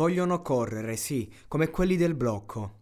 Vogliono 0.00 0.40
correre, 0.40 0.96
sì, 0.96 1.30
come 1.46 1.68
quelli 1.68 1.94
del 1.94 2.14
blocco. 2.14 2.78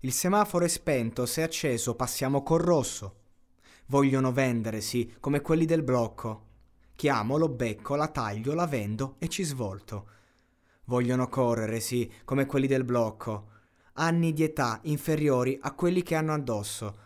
Il 0.00 0.10
semaforo 0.10 0.64
è 0.64 0.68
spento, 0.68 1.24
se 1.24 1.40
acceso 1.40 1.94
passiamo 1.94 2.42
col 2.42 2.58
rosso. 2.58 3.20
Vogliono 3.86 4.32
vendere, 4.32 4.80
sì, 4.80 5.14
come 5.20 5.40
quelli 5.40 5.66
del 5.66 5.84
blocco. 5.84 6.46
Chiamo, 6.96 7.36
lo 7.36 7.48
becco, 7.48 7.94
la 7.94 8.08
taglio, 8.08 8.54
la 8.54 8.66
vendo 8.66 9.14
e 9.20 9.28
ci 9.28 9.44
svolto. 9.44 10.08
Vogliono 10.86 11.28
correre, 11.28 11.78
sì, 11.78 12.10
come 12.24 12.46
quelli 12.46 12.66
del 12.66 12.82
blocco. 12.82 13.50
Anni 13.92 14.32
di 14.32 14.42
età 14.42 14.80
inferiori 14.82 15.56
a 15.62 15.72
quelli 15.74 16.02
che 16.02 16.16
hanno 16.16 16.32
addosso. 16.32 16.96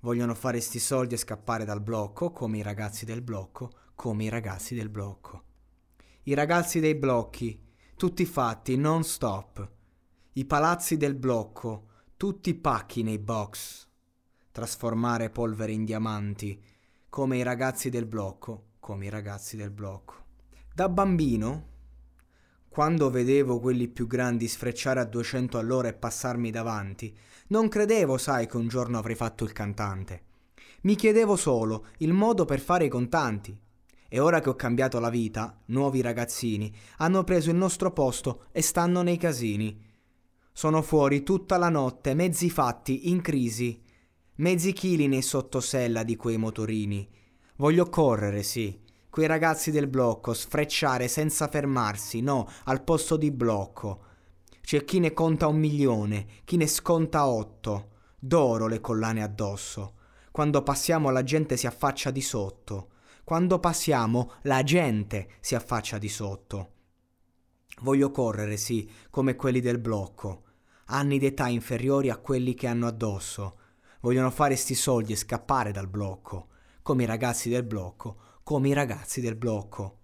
Vogliono 0.00 0.34
fare 0.34 0.60
sti 0.60 0.78
soldi 0.78 1.14
e 1.14 1.16
scappare 1.16 1.64
dal 1.64 1.80
blocco, 1.80 2.30
come 2.30 2.58
i 2.58 2.62
ragazzi 2.62 3.06
del 3.06 3.22
blocco, 3.22 3.70
come 3.94 4.24
i 4.24 4.28
ragazzi 4.28 4.74
del 4.74 4.90
blocco. 4.90 5.44
I 6.24 6.34
ragazzi 6.34 6.78
dei 6.78 6.94
blocchi, 6.94 7.58
tutti 8.02 8.26
fatti 8.26 8.76
non 8.76 9.04
stop. 9.04 9.70
I 10.32 10.44
palazzi 10.44 10.96
del 10.96 11.14
blocco, 11.14 11.86
tutti 12.16 12.52
pacchi 12.52 13.04
nei 13.04 13.20
box. 13.20 13.86
Trasformare 14.50 15.30
polvere 15.30 15.70
in 15.70 15.84
diamanti, 15.84 16.60
come 17.08 17.36
i 17.36 17.44
ragazzi 17.44 17.90
del 17.90 18.06
blocco, 18.06 18.70
come 18.80 19.06
i 19.06 19.08
ragazzi 19.08 19.56
del 19.56 19.70
blocco. 19.70 20.16
Da 20.74 20.88
bambino, 20.88 21.68
quando 22.68 23.08
vedevo 23.08 23.60
quelli 23.60 23.86
più 23.86 24.08
grandi 24.08 24.48
sfrecciare 24.48 24.98
a 24.98 25.04
200 25.04 25.56
all'ora 25.56 25.86
e 25.86 25.94
passarmi 25.94 26.50
davanti, 26.50 27.16
non 27.50 27.68
credevo, 27.68 28.18
sai, 28.18 28.48
che 28.48 28.56
un 28.56 28.66
giorno 28.66 28.98
avrei 28.98 29.14
fatto 29.14 29.44
il 29.44 29.52
cantante. 29.52 30.24
Mi 30.80 30.96
chiedevo 30.96 31.36
solo 31.36 31.86
il 31.98 32.12
modo 32.12 32.46
per 32.46 32.58
fare 32.58 32.86
i 32.86 32.88
contanti. 32.88 33.56
E 34.14 34.18
ora 34.18 34.40
che 34.40 34.50
ho 34.50 34.54
cambiato 34.54 35.00
la 35.00 35.08
vita, 35.08 35.58
nuovi 35.68 36.02
ragazzini 36.02 36.70
hanno 36.98 37.24
preso 37.24 37.48
il 37.48 37.56
nostro 37.56 37.92
posto 37.92 38.44
e 38.52 38.60
stanno 38.60 39.00
nei 39.00 39.16
casini. 39.16 39.82
Sono 40.52 40.82
fuori 40.82 41.22
tutta 41.22 41.56
la 41.56 41.70
notte, 41.70 42.12
mezzi 42.12 42.50
fatti, 42.50 43.08
in 43.08 43.22
crisi, 43.22 43.82
mezzi 44.34 44.74
chili 44.74 45.08
nei 45.08 45.22
sottosella 45.22 46.02
di 46.02 46.16
quei 46.16 46.36
motorini. 46.36 47.08
Voglio 47.56 47.88
correre, 47.88 48.42
sì, 48.42 48.78
quei 49.08 49.26
ragazzi 49.26 49.70
del 49.70 49.86
blocco, 49.86 50.34
sfrecciare 50.34 51.08
senza 51.08 51.48
fermarsi, 51.48 52.20
no, 52.20 52.46
al 52.64 52.84
posto 52.84 53.16
di 53.16 53.30
blocco. 53.30 54.04
C'è 54.60 54.84
chi 54.84 54.98
ne 54.98 55.14
conta 55.14 55.46
un 55.46 55.56
milione, 55.56 56.26
chi 56.44 56.58
ne 56.58 56.66
sconta 56.66 57.26
otto, 57.26 57.92
d'oro 58.18 58.66
le 58.66 58.82
collane 58.82 59.22
addosso. 59.22 59.94
Quando 60.30 60.62
passiamo 60.62 61.08
la 61.08 61.22
gente 61.22 61.56
si 61.56 61.66
affaccia 61.66 62.10
di 62.10 62.20
sotto. 62.20 62.88
Quando 63.24 63.60
passiamo, 63.60 64.32
la 64.42 64.64
gente 64.64 65.34
si 65.40 65.54
affaccia 65.54 65.96
di 65.96 66.08
sotto. 66.08 66.70
Voglio 67.82 68.10
correre, 68.10 68.56
sì, 68.56 68.90
come 69.10 69.36
quelli 69.36 69.60
del 69.60 69.78
blocco. 69.78 70.42
Anni 70.86 71.18
d'età 71.18 71.46
inferiori 71.46 72.10
a 72.10 72.16
quelli 72.16 72.54
che 72.54 72.66
hanno 72.66 72.88
addosso. 72.88 73.58
Vogliono 74.00 74.30
fare 74.30 74.56
sti 74.56 74.74
soldi 74.74 75.12
e 75.12 75.16
scappare 75.16 75.70
dal 75.70 75.88
blocco. 75.88 76.48
Come 76.82 77.04
i 77.04 77.06
ragazzi 77.06 77.48
del 77.48 77.62
blocco, 77.62 78.16
come 78.42 78.68
i 78.68 78.72
ragazzi 78.72 79.20
del 79.20 79.36
blocco. 79.36 79.98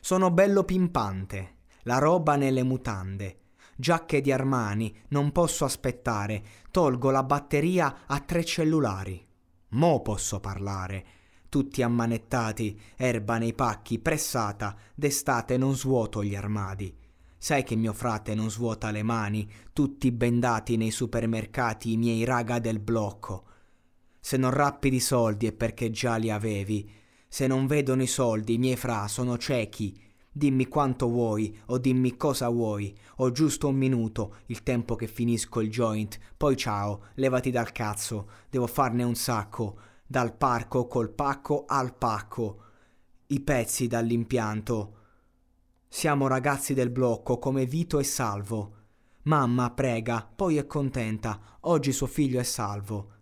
Sono 0.00 0.32
bello 0.32 0.64
pimpante, 0.64 1.58
la 1.82 1.98
roba 1.98 2.34
nelle 2.34 2.64
mutande. 2.64 3.38
Giacche 3.76 4.20
di 4.20 4.32
Armani, 4.32 5.04
non 5.10 5.30
posso 5.30 5.64
aspettare, 5.64 6.42
tolgo 6.72 7.12
la 7.12 7.22
batteria 7.22 8.00
a 8.06 8.18
tre 8.18 8.44
cellulari. 8.44 9.24
Mo 9.70 10.02
posso 10.02 10.40
parlare 10.40 11.17
tutti 11.48 11.82
ammanettati, 11.82 12.78
erba 12.96 13.38
nei 13.38 13.54
pacchi, 13.54 13.98
pressata, 13.98 14.76
d'estate 14.94 15.56
non 15.56 15.74
svuoto 15.74 16.22
gli 16.22 16.34
armadi. 16.34 16.94
Sai 17.40 17.62
che 17.62 17.76
mio 17.76 17.92
frate 17.92 18.34
non 18.34 18.50
svuota 18.50 18.90
le 18.90 19.02
mani, 19.02 19.48
tutti 19.72 20.10
bendati 20.10 20.76
nei 20.76 20.90
supermercati 20.90 21.92
i 21.92 21.96
miei 21.96 22.24
raga 22.24 22.58
del 22.58 22.80
blocco. 22.80 23.44
Se 24.20 24.36
non 24.36 24.50
rappi 24.50 24.90
di 24.90 25.00
soldi 25.00 25.46
è 25.46 25.52
perché 25.52 25.90
già 25.90 26.16
li 26.16 26.30
avevi. 26.30 26.90
Se 27.28 27.46
non 27.46 27.66
vedono 27.66 28.02
i 28.02 28.08
soldi, 28.08 28.54
i 28.54 28.58
miei 28.58 28.76
fra 28.76 29.06
sono 29.06 29.38
ciechi. 29.38 29.98
Dimmi 30.30 30.66
quanto 30.66 31.08
vuoi 31.08 31.56
o 31.66 31.78
dimmi 31.78 32.16
cosa 32.16 32.48
vuoi. 32.48 32.96
Ho 33.16 33.30
giusto 33.30 33.68
un 33.68 33.76
minuto, 33.76 34.38
il 34.46 34.62
tempo 34.62 34.96
che 34.96 35.06
finisco 35.06 35.60
il 35.60 35.70
joint. 35.70 36.18
Poi 36.36 36.56
ciao, 36.56 37.04
levati 37.14 37.50
dal 37.50 37.72
cazzo, 37.72 38.28
devo 38.50 38.66
farne 38.66 39.04
un 39.04 39.14
sacco 39.14 39.78
dal 40.10 40.34
parco 40.34 40.86
col 40.86 41.10
pacco 41.10 41.64
al 41.66 41.94
pacco, 41.94 42.62
i 43.26 43.40
pezzi 43.40 43.86
dall'impianto. 43.88 44.94
Siamo 45.86 46.28
ragazzi 46.28 46.72
del 46.72 46.88
blocco 46.88 47.38
come 47.38 47.66
Vito 47.66 47.98
e 47.98 48.04
Salvo. 48.04 48.72
Mamma 49.24 49.70
prega, 49.72 50.26
poi 50.34 50.56
è 50.56 50.66
contenta, 50.66 51.58
oggi 51.60 51.92
suo 51.92 52.06
figlio 52.06 52.40
è 52.40 52.42
salvo. 52.42 53.16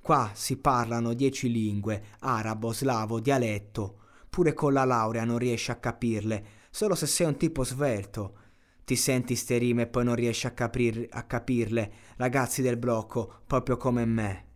Qua 0.00 0.30
si 0.32 0.58
parlano 0.58 1.12
dieci 1.12 1.50
lingue, 1.50 2.04
arabo, 2.20 2.72
slavo, 2.72 3.18
dialetto. 3.18 3.98
Pure 4.30 4.54
con 4.54 4.72
la 4.72 4.84
laurea 4.84 5.24
non 5.24 5.38
riesci 5.38 5.72
a 5.72 5.80
capirle, 5.80 6.46
solo 6.70 6.94
se 6.94 7.06
sei 7.06 7.26
un 7.26 7.36
tipo 7.36 7.64
svelto. 7.64 8.36
Ti 8.84 8.94
senti 8.94 9.34
ste 9.34 9.58
rime 9.58 9.82
e 9.82 9.86
poi 9.88 10.04
non 10.04 10.14
riesci 10.14 10.46
a, 10.46 10.52
capir- 10.52 11.08
a 11.10 11.24
capirle, 11.24 11.92
ragazzi 12.16 12.62
del 12.62 12.76
blocco, 12.76 13.40
proprio 13.44 13.76
come 13.76 14.04
me. 14.04 14.47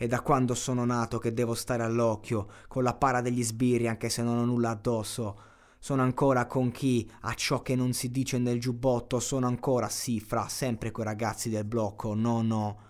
È 0.00 0.06
da 0.06 0.22
quando 0.22 0.54
sono 0.54 0.86
nato 0.86 1.18
che 1.18 1.34
devo 1.34 1.52
stare 1.52 1.82
all'occhio, 1.82 2.48
con 2.68 2.82
la 2.82 2.94
para 2.94 3.20
degli 3.20 3.44
sbirri 3.44 3.86
anche 3.86 4.08
se 4.08 4.22
non 4.22 4.38
ho 4.38 4.46
nulla 4.46 4.70
addosso. 4.70 5.38
Sono 5.78 6.00
ancora 6.00 6.46
con 6.46 6.70
chi 6.70 7.06
ha 7.20 7.34
ciò 7.34 7.60
che 7.60 7.76
non 7.76 7.92
si 7.92 8.10
dice 8.10 8.38
nel 8.38 8.58
giubbotto, 8.58 9.20
sono 9.20 9.46
ancora 9.46 9.90
sì, 9.90 10.18
fra 10.18 10.48
sempre 10.48 10.90
quei 10.90 11.04
ragazzi 11.04 11.50
del 11.50 11.66
blocco, 11.66 12.14
no 12.14 12.40
no. 12.40 12.80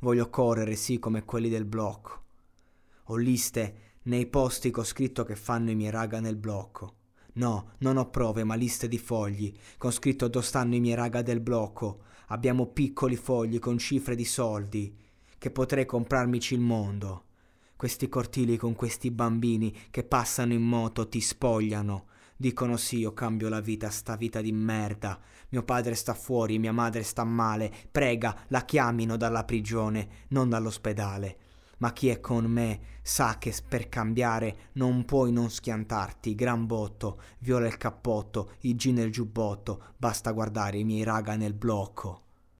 Voglio 0.00 0.28
correre 0.28 0.74
sì 0.74 0.98
come 0.98 1.24
quelli 1.24 1.48
del 1.48 1.66
blocco. 1.66 2.24
Ho 3.04 3.14
liste 3.14 3.98
nei 4.02 4.26
posti 4.26 4.72
che 4.72 4.80
ho 4.80 4.84
scritto 4.84 5.22
che 5.22 5.36
fanno 5.36 5.70
i 5.70 5.76
miei 5.76 5.92
raga 5.92 6.18
nel 6.18 6.34
blocco. 6.34 6.94
No, 7.34 7.74
non 7.78 7.96
ho 7.96 8.10
prove, 8.10 8.42
ma 8.42 8.56
liste 8.56 8.88
di 8.88 8.98
fogli, 8.98 9.56
con 9.78 9.92
scritto 9.92 10.26
dove 10.26 10.44
stanno 10.44 10.74
i 10.74 10.80
miei 10.80 10.96
raga 10.96 11.22
del 11.22 11.38
blocco. 11.38 12.00
Abbiamo 12.26 12.66
piccoli 12.66 13.14
fogli 13.14 13.60
con 13.60 13.78
cifre 13.78 14.16
di 14.16 14.24
soldi 14.24 15.04
che 15.38 15.50
potrei 15.50 15.86
comprarmici 15.86 16.54
il 16.54 16.60
mondo. 16.60 17.24
Questi 17.76 18.08
cortili 18.08 18.56
con 18.56 18.74
questi 18.74 19.10
bambini 19.10 19.74
che 19.90 20.02
passano 20.02 20.54
in 20.54 20.62
moto 20.62 21.08
ti 21.08 21.20
spogliano. 21.20 22.06
Dicono 22.34 22.76
sì, 22.76 22.98
io 22.98 23.12
cambio 23.12 23.48
la 23.48 23.60
vita, 23.60 23.90
sta 23.90 24.16
vita 24.16 24.40
di 24.40 24.52
merda. 24.52 25.18
Mio 25.50 25.62
padre 25.62 25.94
sta 25.94 26.14
fuori, 26.14 26.58
mia 26.58 26.72
madre 26.72 27.02
sta 27.02 27.24
male. 27.24 27.72
Prega, 27.90 28.44
la 28.48 28.64
chiamino 28.64 29.16
dalla 29.16 29.44
prigione, 29.44 30.08
non 30.28 30.48
dall'ospedale. 30.48 31.38
Ma 31.78 31.92
chi 31.92 32.08
è 32.08 32.20
con 32.20 32.46
me 32.46 32.80
sa 33.02 33.36
che 33.38 33.54
per 33.66 33.88
cambiare 33.88 34.70
non 34.72 35.04
puoi 35.04 35.30
non 35.32 35.50
schiantarti. 35.50 36.34
Gran 36.34 36.66
botto, 36.66 37.20
viola 37.40 37.66
il 37.66 37.76
cappotto, 37.76 38.52
i 38.60 38.74
G 38.74 38.86
nel 38.86 39.12
giubbotto. 39.12 39.92
Basta 39.96 40.32
guardare 40.32 40.78
i 40.78 40.84
miei 40.84 41.04
raga 41.04 41.36
nel 41.36 41.52
blocco. 41.52 42.25